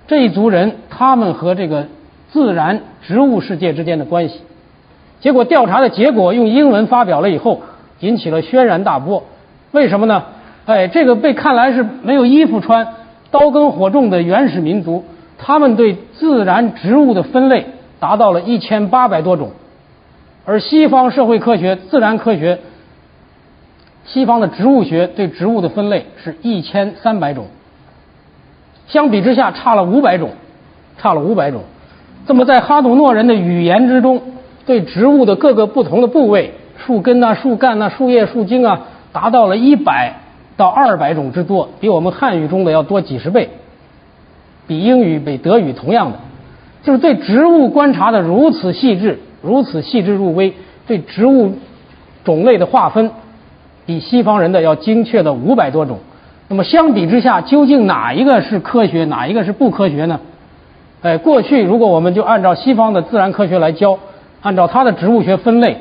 [0.07, 1.86] 这一族人他们和这个
[2.31, 4.41] 自然植物世界之间的关系。
[5.19, 7.62] 结果调查的结果用英文发表了以后，
[7.99, 9.25] 引起了轩然大波。
[9.71, 10.23] 为什么呢？
[10.65, 12.88] 哎，这个被看来是没有衣服穿。
[13.29, 15.05] 刀耕火种的原始民族，
[15.38, 17.67] 他们对自然植物的分类
[17.99, 19.51] 达到了一千八百多种，
[20.43, 22.57] 而西方社会科学、自然科学、
[24.06, 27.48] 西方的植物学对植物的分类是一千三百种，
[28.88, 30.32] 相比之下差了五百种，
[30.98, 31.62] 差了五百种。
[32.26, 34.22] 这么在哈努诺人的语言之中，
[34.66, 40.20] 对植物的各个不同的部位，树根呐、树干呐、树叶、树茎啊，达到了一百。
[40.56, 43.50] 到二百种之多，比我们汉语中的要多几十倍，
[44.68, 46.20] 比英语、比德语同样的，
[46.84, 50.54] 就是对植物观察的如此细致，如此细致入微，
[50.86, 51.54] 对植物
[52.24, 53.10] 种类的划分，
[53.86, 56.00] 比西方人的要精确的五百多种。
[56.50, 60.19] 那么相比之下，究竟哪一个是科学，哪一个是不科学呢？
[61.02, 64.00] 哎，过去如果我们就按照西方的自然科学来教，
[64.41, 65.78] 按照它的植物学分类，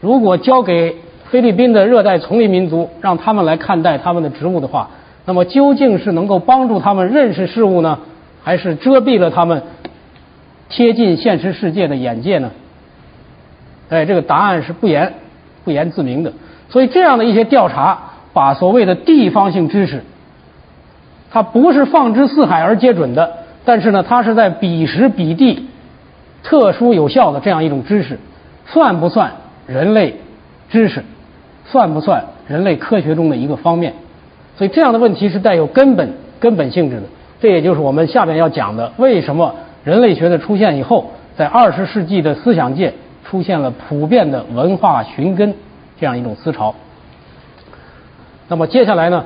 [0.00, 0.96] 如果交给
[1.30, 4.90] 菲律宾的热带丛林民族，让他们来看待他们的植物的话，
[5.24, 7.98] 那么究竟是能够帮助他们认识事物呢，
[8.42, 9.62] 还是遮蔽了他们
[10.68, 12.50] 贴近现实世界的眼界呢？
[13.88, 15.14] 哎，这个答案是不言
[15.64, 16.32] 不言自明的。
[16.68, 17.98] 所以这样的一些调查，
[18.32, 20.02] 把所谓的地方性知识，
[21.30, 23.32] 它不是放之四海而皆准的，
[23.64, 25.68] 但是呢，它是在彼时彼地
[26.42, 28.18] 特殊有效的这样一种知识，
[28.66, 29.32] 算不算
[29.66, 30.16] 人类
[30.70, 31.02] 知识？
[31.66, 33.94] 算不算人类科学中的一个方面？
[34.58, 37.02] 所以这样的问题是带有根本根本性质的。
[37.40, 42.92] 这也就是我们下面要讲的：为什么人类学的出现以后，在二十世纪的思想界
[43.24, 45.54] 出现了普遍的文化寻根
[46.04, 46.74] 这样一种思潮？
[48.48, 49.24] 那么接下来呢，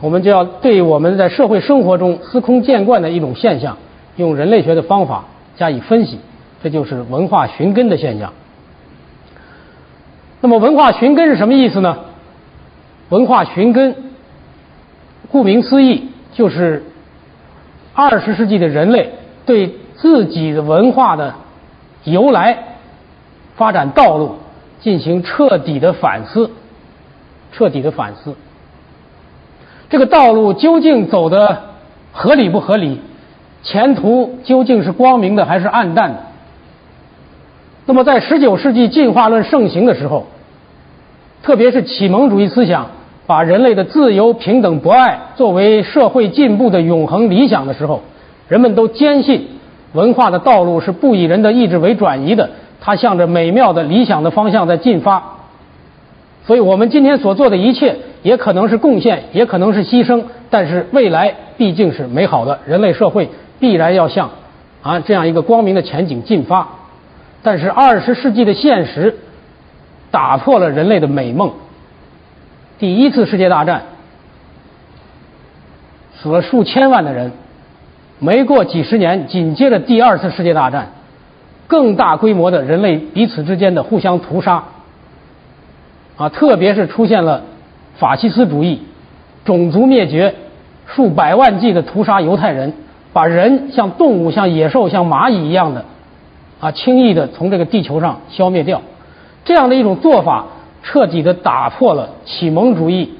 [0.00, 3.76] 我们就要对我们在社会生活中司空见惯的一种现象，
[4.14, 5.24] 用人类学的方法
[5.56, 6.20] 加以分析。
[6.62, 8.32] 这就是文化寻根的现象。
[10.40, 11.98] 那么文化寻根是什么意思呢？
[13.08, 13.96] 文化寻根，
[15.32, 16.84] 顾名思义，就是
[17.94, 19.10] 二十世纪的人类
[19.44, 21.34] 对自己的文化的
[22.04, 22.76] 由来
[23.56, 24.36] 发展道路
[24.82, 26.50] 进行彻底的反思，
[27.52, 28.34] 彻底的反思。
[29.88, 31.62] 这个道路究竟走的
[32.12, 33.00] 合理不合理？
[33.62, 36.18] 前途究竟是光明的还是暗淡的？
[37.86, 40.26] 那么，在十九世纪进化论盛行的时候，
[41.42, 42.90] 特别是启蒙主义思想
[43.26, 48.02] 把人类的自由、平等、博爱作为社会进步的永恒理想的时候，
[48.48, 49.48] 人们都坚信
[49.92, 52.50] 文化的道路是不以人的意志为转移的，
[52.82, 55.38] 它向着美妙的理想的方向在进发。
[56.44, 63.30] 所以我们今天所做的一切，也可能是贡献，也可能是牺牲，但是未来毕竟是美好的，人类社会
[63.60, 64.30] 必然要向
[64.82, 66.66] 啊这样一个光明的前景进发。
[67.44, 69.16] 但是二十世纪的现实
[70.10, 71.52] 打破了人类的美梦。
[72.78, 73.82] 第一次世界大战
[76.20, 77.32] 死了数千万的人，
[78.18, 80.90] 没过几十年，紧接着第二次世界大战，
[81.72, 84.62] 更大规模的人类彼此之间的互相屠杀。
[86.18, 87.44] 啊，特别是出现了
[87.96, 88.82] 法西斯主义、
[89.46, 90.34] 种族灭绝、
[90.86, 92.74] 数百万计的屠杀犹太人，
[93.14, 95.86] 把人像动物、像野兽、像蚂蚁一样的
[96.60, 98.82] 啊，轻易的从这个地球上消灭掉。
[99.46, 100.44] 这样的一种做法，
[100.82, 103.14] 彻底的打破了启蒙主义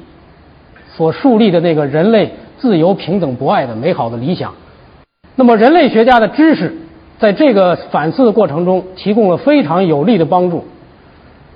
[0.94, 4.52] 所树立的那个人类自由、平等、博爱的美好的理想。
[5.36, 6.76] 那么，人类学家的知识
[7.22, 10.64] 在这个反思的过程中提供了非常有力的帮助。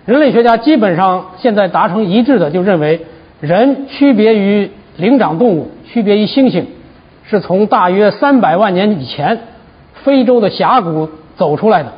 [0.05, 3.01] 人类学家基本上现在达成一致的，就认为
[3.41, 6.67] 人区别于灵长动物，区别于猩猩，
[7.25, 9.41] 是从大约三百万年以前
[10.05, 11.93] 非洲的峡谷走出来的，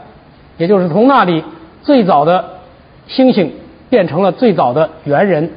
[0.56, 1.44] 也就是从那里
[1.82, 2.42] 最早的
[3.06, 3.50] 猩猩
[3.90, 5.50] 变成了最早的猿人，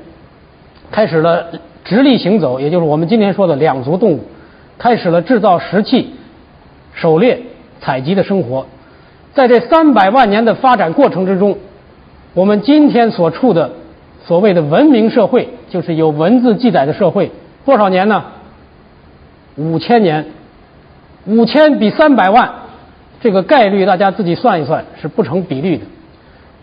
[0.92, 1.46] 开始了
[1.86, 4.20] 直立行走，也就是我们今天说的两足动物，
[4.78, 6.14] 开始了制造石器、
[6.94, 7.40] 狩猎、
[7.82, 8.68] 采集的生活。
[9.34, 11.58] 在这三百万年的发展过程之中。
[12.34, 13.72] 我们今天所处的
[14.26, 17.30] 所谓的文明社会，就是有文字记载的社会，
[17.66, 18.24] 多少年呢？
[19.58, 20.28] 五千年，
[21.26, 22.50] 五千比三百万，
[23.20, 25.84] 这个概率大家自己算一算，是不成比例的。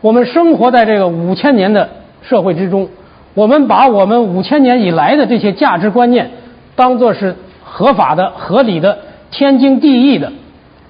[0.01, 1.91] 我们生活在这个五千年的
[2.23, 2.89] 社会之中，
[3.35, 6.31] 我们把我们五千年以来的这些价值观念
[6.77, 9.01] 当做是合法的、合理的、
[9.31, 10.33] 天经地义的，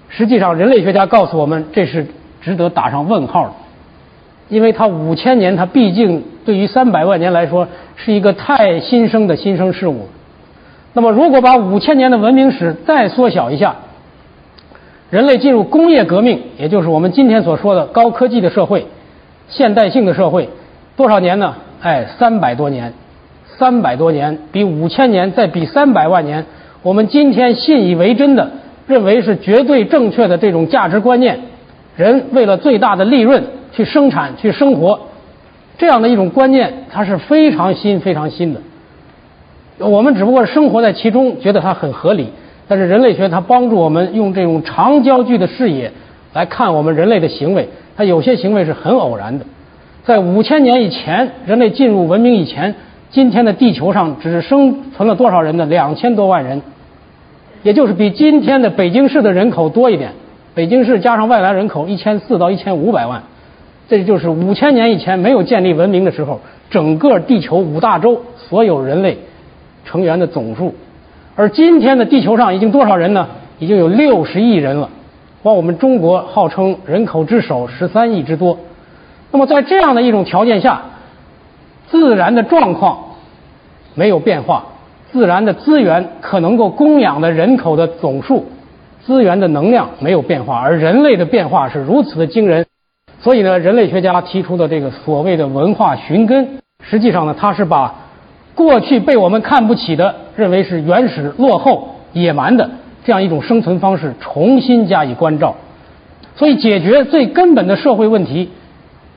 [0.09, 2.06] 实际上，人类学家告诉我们，这是
[2.40, 3.52] 值得打上问号的。
[4.48, 10.09] 因为它五千年，它毕竟对于三百万年来说是一个太新生的新生事物。
[10.94, 13.76] 那么，如果把五千年的文明史再缩小一下，
[15.11, 18.86] 人类进入工业革命，也就是我们今天所说的高科技的社会、
[19.48, 20.48] 现代性的社会，
[20.96, 21.54] 多少年呢？
[21.80, 22.94] 哎，三百多年，
[23.59, 26.46] 三百多年，比五千年再比三百万年，
[26.82, 28.50] 我们今天信以为真的，
[28.89, 31.39] 认为是绝对正确的这种价值观念，
[31.97, 33.45] 人为了最大的利润。
[33.70, 34.99] 去生产、去生活，
[35.76, 38.61] 这样的一种观念，它是非常新、非常新的。
[39.78, 42.30] 我们只不过是生活在其中，觉得它很合理。
[42.66, 45.93] 但是人类学它帮助我们用这种长焦距的视野
[46.32, 49.45] 来看我们人类的行为，它有些行为是很偶然的。
[50.03, 52.74] 在五千年以前，人类进入文明以前，
[53.11, 55.66] 今天的地球上只生存了多少人呢？
[55.66, 56.62] 两千多万人，
[57.68, 60.12] 也就是比今天的北京市的人口多一点。
[60.54, 63.24] 北京市加上外来人口一千四到一千五百万。
[63.90, 66.40] 这就是五千年以前没有建立文明的时候，
[66.70, 69.18] 整个地球五大洲所有人类
[69.84, 70.76] 成员的总数。
[71.36, 73.28] 而今天的地球上已经多少人呢？
[73.58, 74.88] 已经有六十亿人了。
[75.42, 78.60] 光我们中国号称人口之首，十三亿之多。
[79.30, 80.84] 那么在这样的一种条件下，
[81.88, 82.98] 自然的状况
[83.94, 84.64] 没有变化，
[85.12, 88.46] 自然的资源可能够供养的人口的总数，
[89.04, 92.66] 资源的能量没有变化，而人类的变化是如此的惊人。
[93.20, 97.94] 所以呢，人类学家提出的这个所谓的文化寻根，实际上呢，它是把
[98.54, 102.70] 过去被我们看不起的、认为是原始、落后、野蛮的
[103.04, 105.56] 这样一种生存方式重新加以关照。
[106.36, 108.50] 所以，解决最根本的社会问题，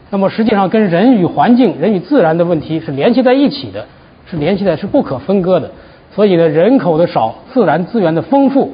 [0.10, 3.86] 那么实际上跟人与环境、人与自然的问题是联系在一起的，
[4.32, 5.70] 是联系的是不可分割的。
[6.16, 8.74] 所以呢，人口的少，自然资源的丰富，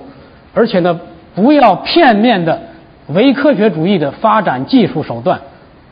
[0.53, 0.99] 而且呢，
[1.35, 2.61] 不要片面的。
[3.07, 5.39] 唯科学主义的发展技术手段，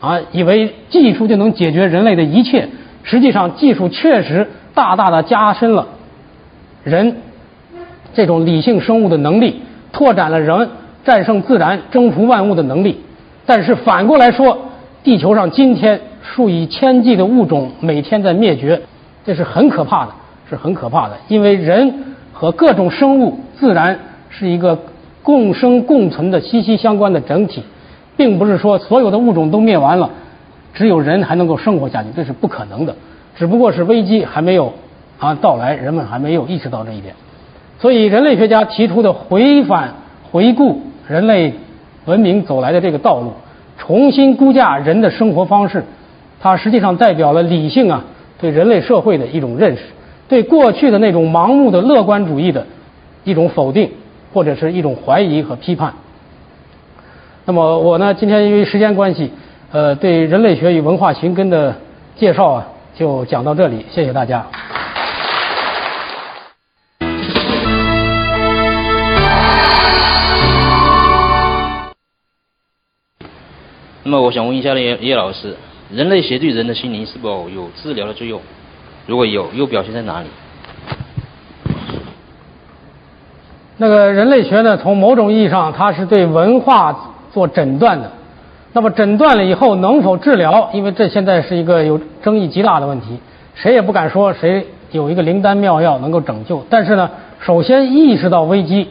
[0.02, 2.68] 啊，以为技术就能解决人类的一切。
[3.04, 5.88] 实际上，技术确实大大的加深了
[6.84, 7.16] 人
[8.14, 9.62] 这种理性生物的能力，
[9.94, 10.70] 拓展了人
[11.06, 13.00] 战胜自然、征服万物的能力。
[13.46, 14.58] 但是反过来说，
[15.04, 18.82] 地球上今天数以千计的物种每天在灭绝，
[19.26, 20.12] 这是很可怕的，
[20.50, 21.18] 是很可怕的。
[21.28, 24.00] 因为人和各种生物、自然
[24.30, 24.80] 是一个。
[25.26, 27.64] 共生共存的息息相关的整体，
[28.16, 30.12] 并不是说所有的物种都灭完了，
[30.76, 32.96] 只有人还能够生活下去，这是不可能的。
[33.36, 34.74] 只不过是危机还没有
[35.18, 37.16] 啊到来，人们还没有意识到这一点。
[37.80, 39.96] 所以，人类学家提出的回返、
[40.32, 41.56] 回顾人类
[42.06, 43.32] 文明走来的这个道路，
[43.80, 45.86] 重新估价人的生活方式，
[46.40, 48.04] 它实际上代表了理性啊
[48.40, 49.84] 对人类社会的一种认识，
[50.28, 52.66] 对过去的那种盲目的乐观主义的
[53.24, 53.92] 一种否定，
[54.34, 55.94] 或者是一种怀疑和批判。
[57.46, 59.32] 那么，我呢今天因为时间关系，
[59.72, 61.76] 呃，对人类学与文化寻根的
[62.16, 64.46] 介绍啊，就讲到这里，谢谢大家。
[74.08, 75.56] 那么我想问一下叶叶老师，
[75.92, 78.42] 人类学对人的心灵是否有治疗的作用？
[79.06, 80.28] 如果有，又表现在哪里？
[83.78, 88.12] 那个人类学呢，从某种意义上，它是对文化做诊断的。
[88.74, 90.72] 那么诊断了以后，能否治疗？
[90.74, 93.20] 因为这现在是一个有争议极大的问题，
[93.54, 96.66] 谁也不敢说谁有一个灵丹妙药能够拯救。
[96.70, 97.12] 但是呢，
[97.42, 98.90] 首先意识到危机。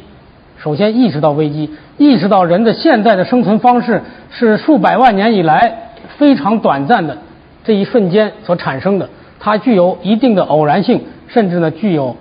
[0.62, 7.18] 首先意识到危机，意识到人的现在的生存方式是数百万年以来非常短暂的
[7.64, 9.08] 这一瞬间所产生的，
[9.40, 12.16] 它具有一定的偶然性，甚至呢具有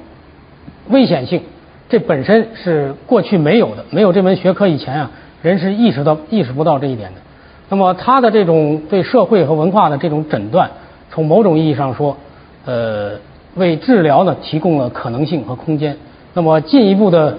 [0.89, 1.41] 危险性。
[1.89, 5.11] 这本身是过去没有的，没有这门学科以前啊，
[5.41, 7.19] 人是意识到意识不到这一点的。
[7.69, 10.71] 那么他的这种对社会和文化的这种诊断，
[11.09, 12.17] 从某种意义上说，
[12.65, 13.13] 呃，
[13.55, 15.97] 为治疗呢提供了可能性和空间。
[16.33, 17.37] 那么进一步的。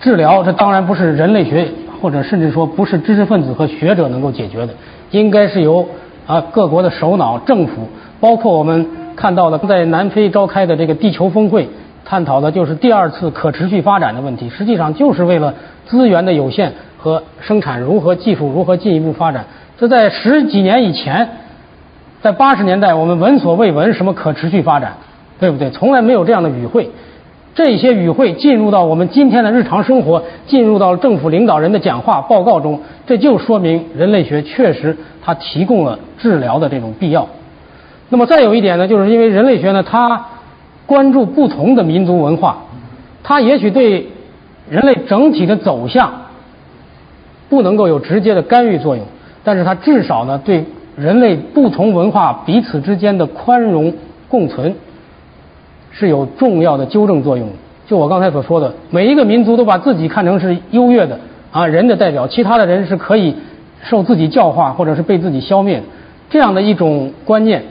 [0.00, 1.66] 治疗，这当然不是人类学
[2.02, 4.74] 或者甚至说不是知识分子和学者能够解决的，
[5.20, 5.88] 应该是由
[6.26, 7.88] 啊各国的首脑、政府，
[8.20, 8.86] 包括我们
[9.16, 11.68] 看到的在南非召开的这个地球峰会，
[12.04, 15.54] 探讨的就是第二次可持续发展的问题，实际上就是为了
[15.86, 19.44] 资源的有限和生产如何、技术如何进一步发展。
[19.78, 21.28] 这在十几年以前，
[22.22, 24.94] 在八十年代，我们闻所未闻什么可持续发展，
[25.38, 25.70] 对不对？
[25.70, 26.90] 从来没有这样的语汇。
[27.54, 37.28] 这些语汇进入到我们今天的日常生活，进入到了政府领导人的讲话报告中，这就说明人类学确实它提供了治疗的这种必要。
[38.08, 40.26] 那么再有一点呢，就是因为人类学呢，它
[40.84, 42.64] 关注不同的民族文化，
[43.22, 44.08] 它也许对
[44.68, 46.12] 人类整体的走向
[47.48, 49.06] 不能够有直接的干预作用，
[49.44, 50.64] 但是它至少呢，对
[50.96, 53.94] 人类不同文化彼此之间的宽容
[54.28, 54.74] 共存。
[55.94, 57.48] 是有重要的纠正作用。
[57.86, 61.18] 就我刚才所说的，每一个民族都把自己看成是优越的
[61.52, 63.36] 啊人的代表，其他的人是可以
[63.82, 65.82] 受自己教化或者是被自己消灭。
[66.30, 67.62] 这样的一种观念，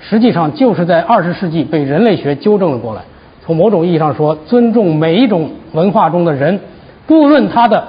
[0.00, 3.02] 实际上就是在二十世纪被人类学纠正了过来。
[3.44, 6.60] 从某种意义上说，尊重每一种文化中的人，
[7.08, 7.84] 不论他的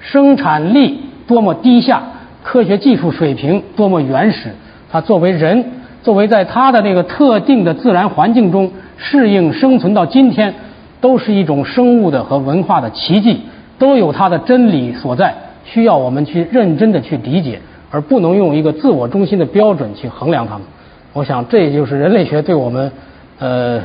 [0.00, 2.02] 生产力多么低下，
[2.42, 4.54] 科学技术水平多么原始，
[4.90, 5.64] 他作为人，
[6.02, 8.70] 作为在他的那个特定的自然环境中。
[9.02, 10.54] 适应生存到今天，
[11.00, 13.40] 都是一种生物的和文化的奇迹，
[13.78, 15.34] 都有它的真理所在，
[15.64, 20.62] 需要我们去认真的去理解，而不能用一个自我中心的标准去衡量它们。
[21.14, 22.92] 我想，这也就是人类学对我们，
[23.38, 23.80] 呃，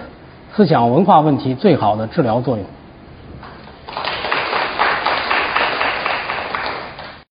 [0.53, 2.65] 思想文化问题最好的治疗作用。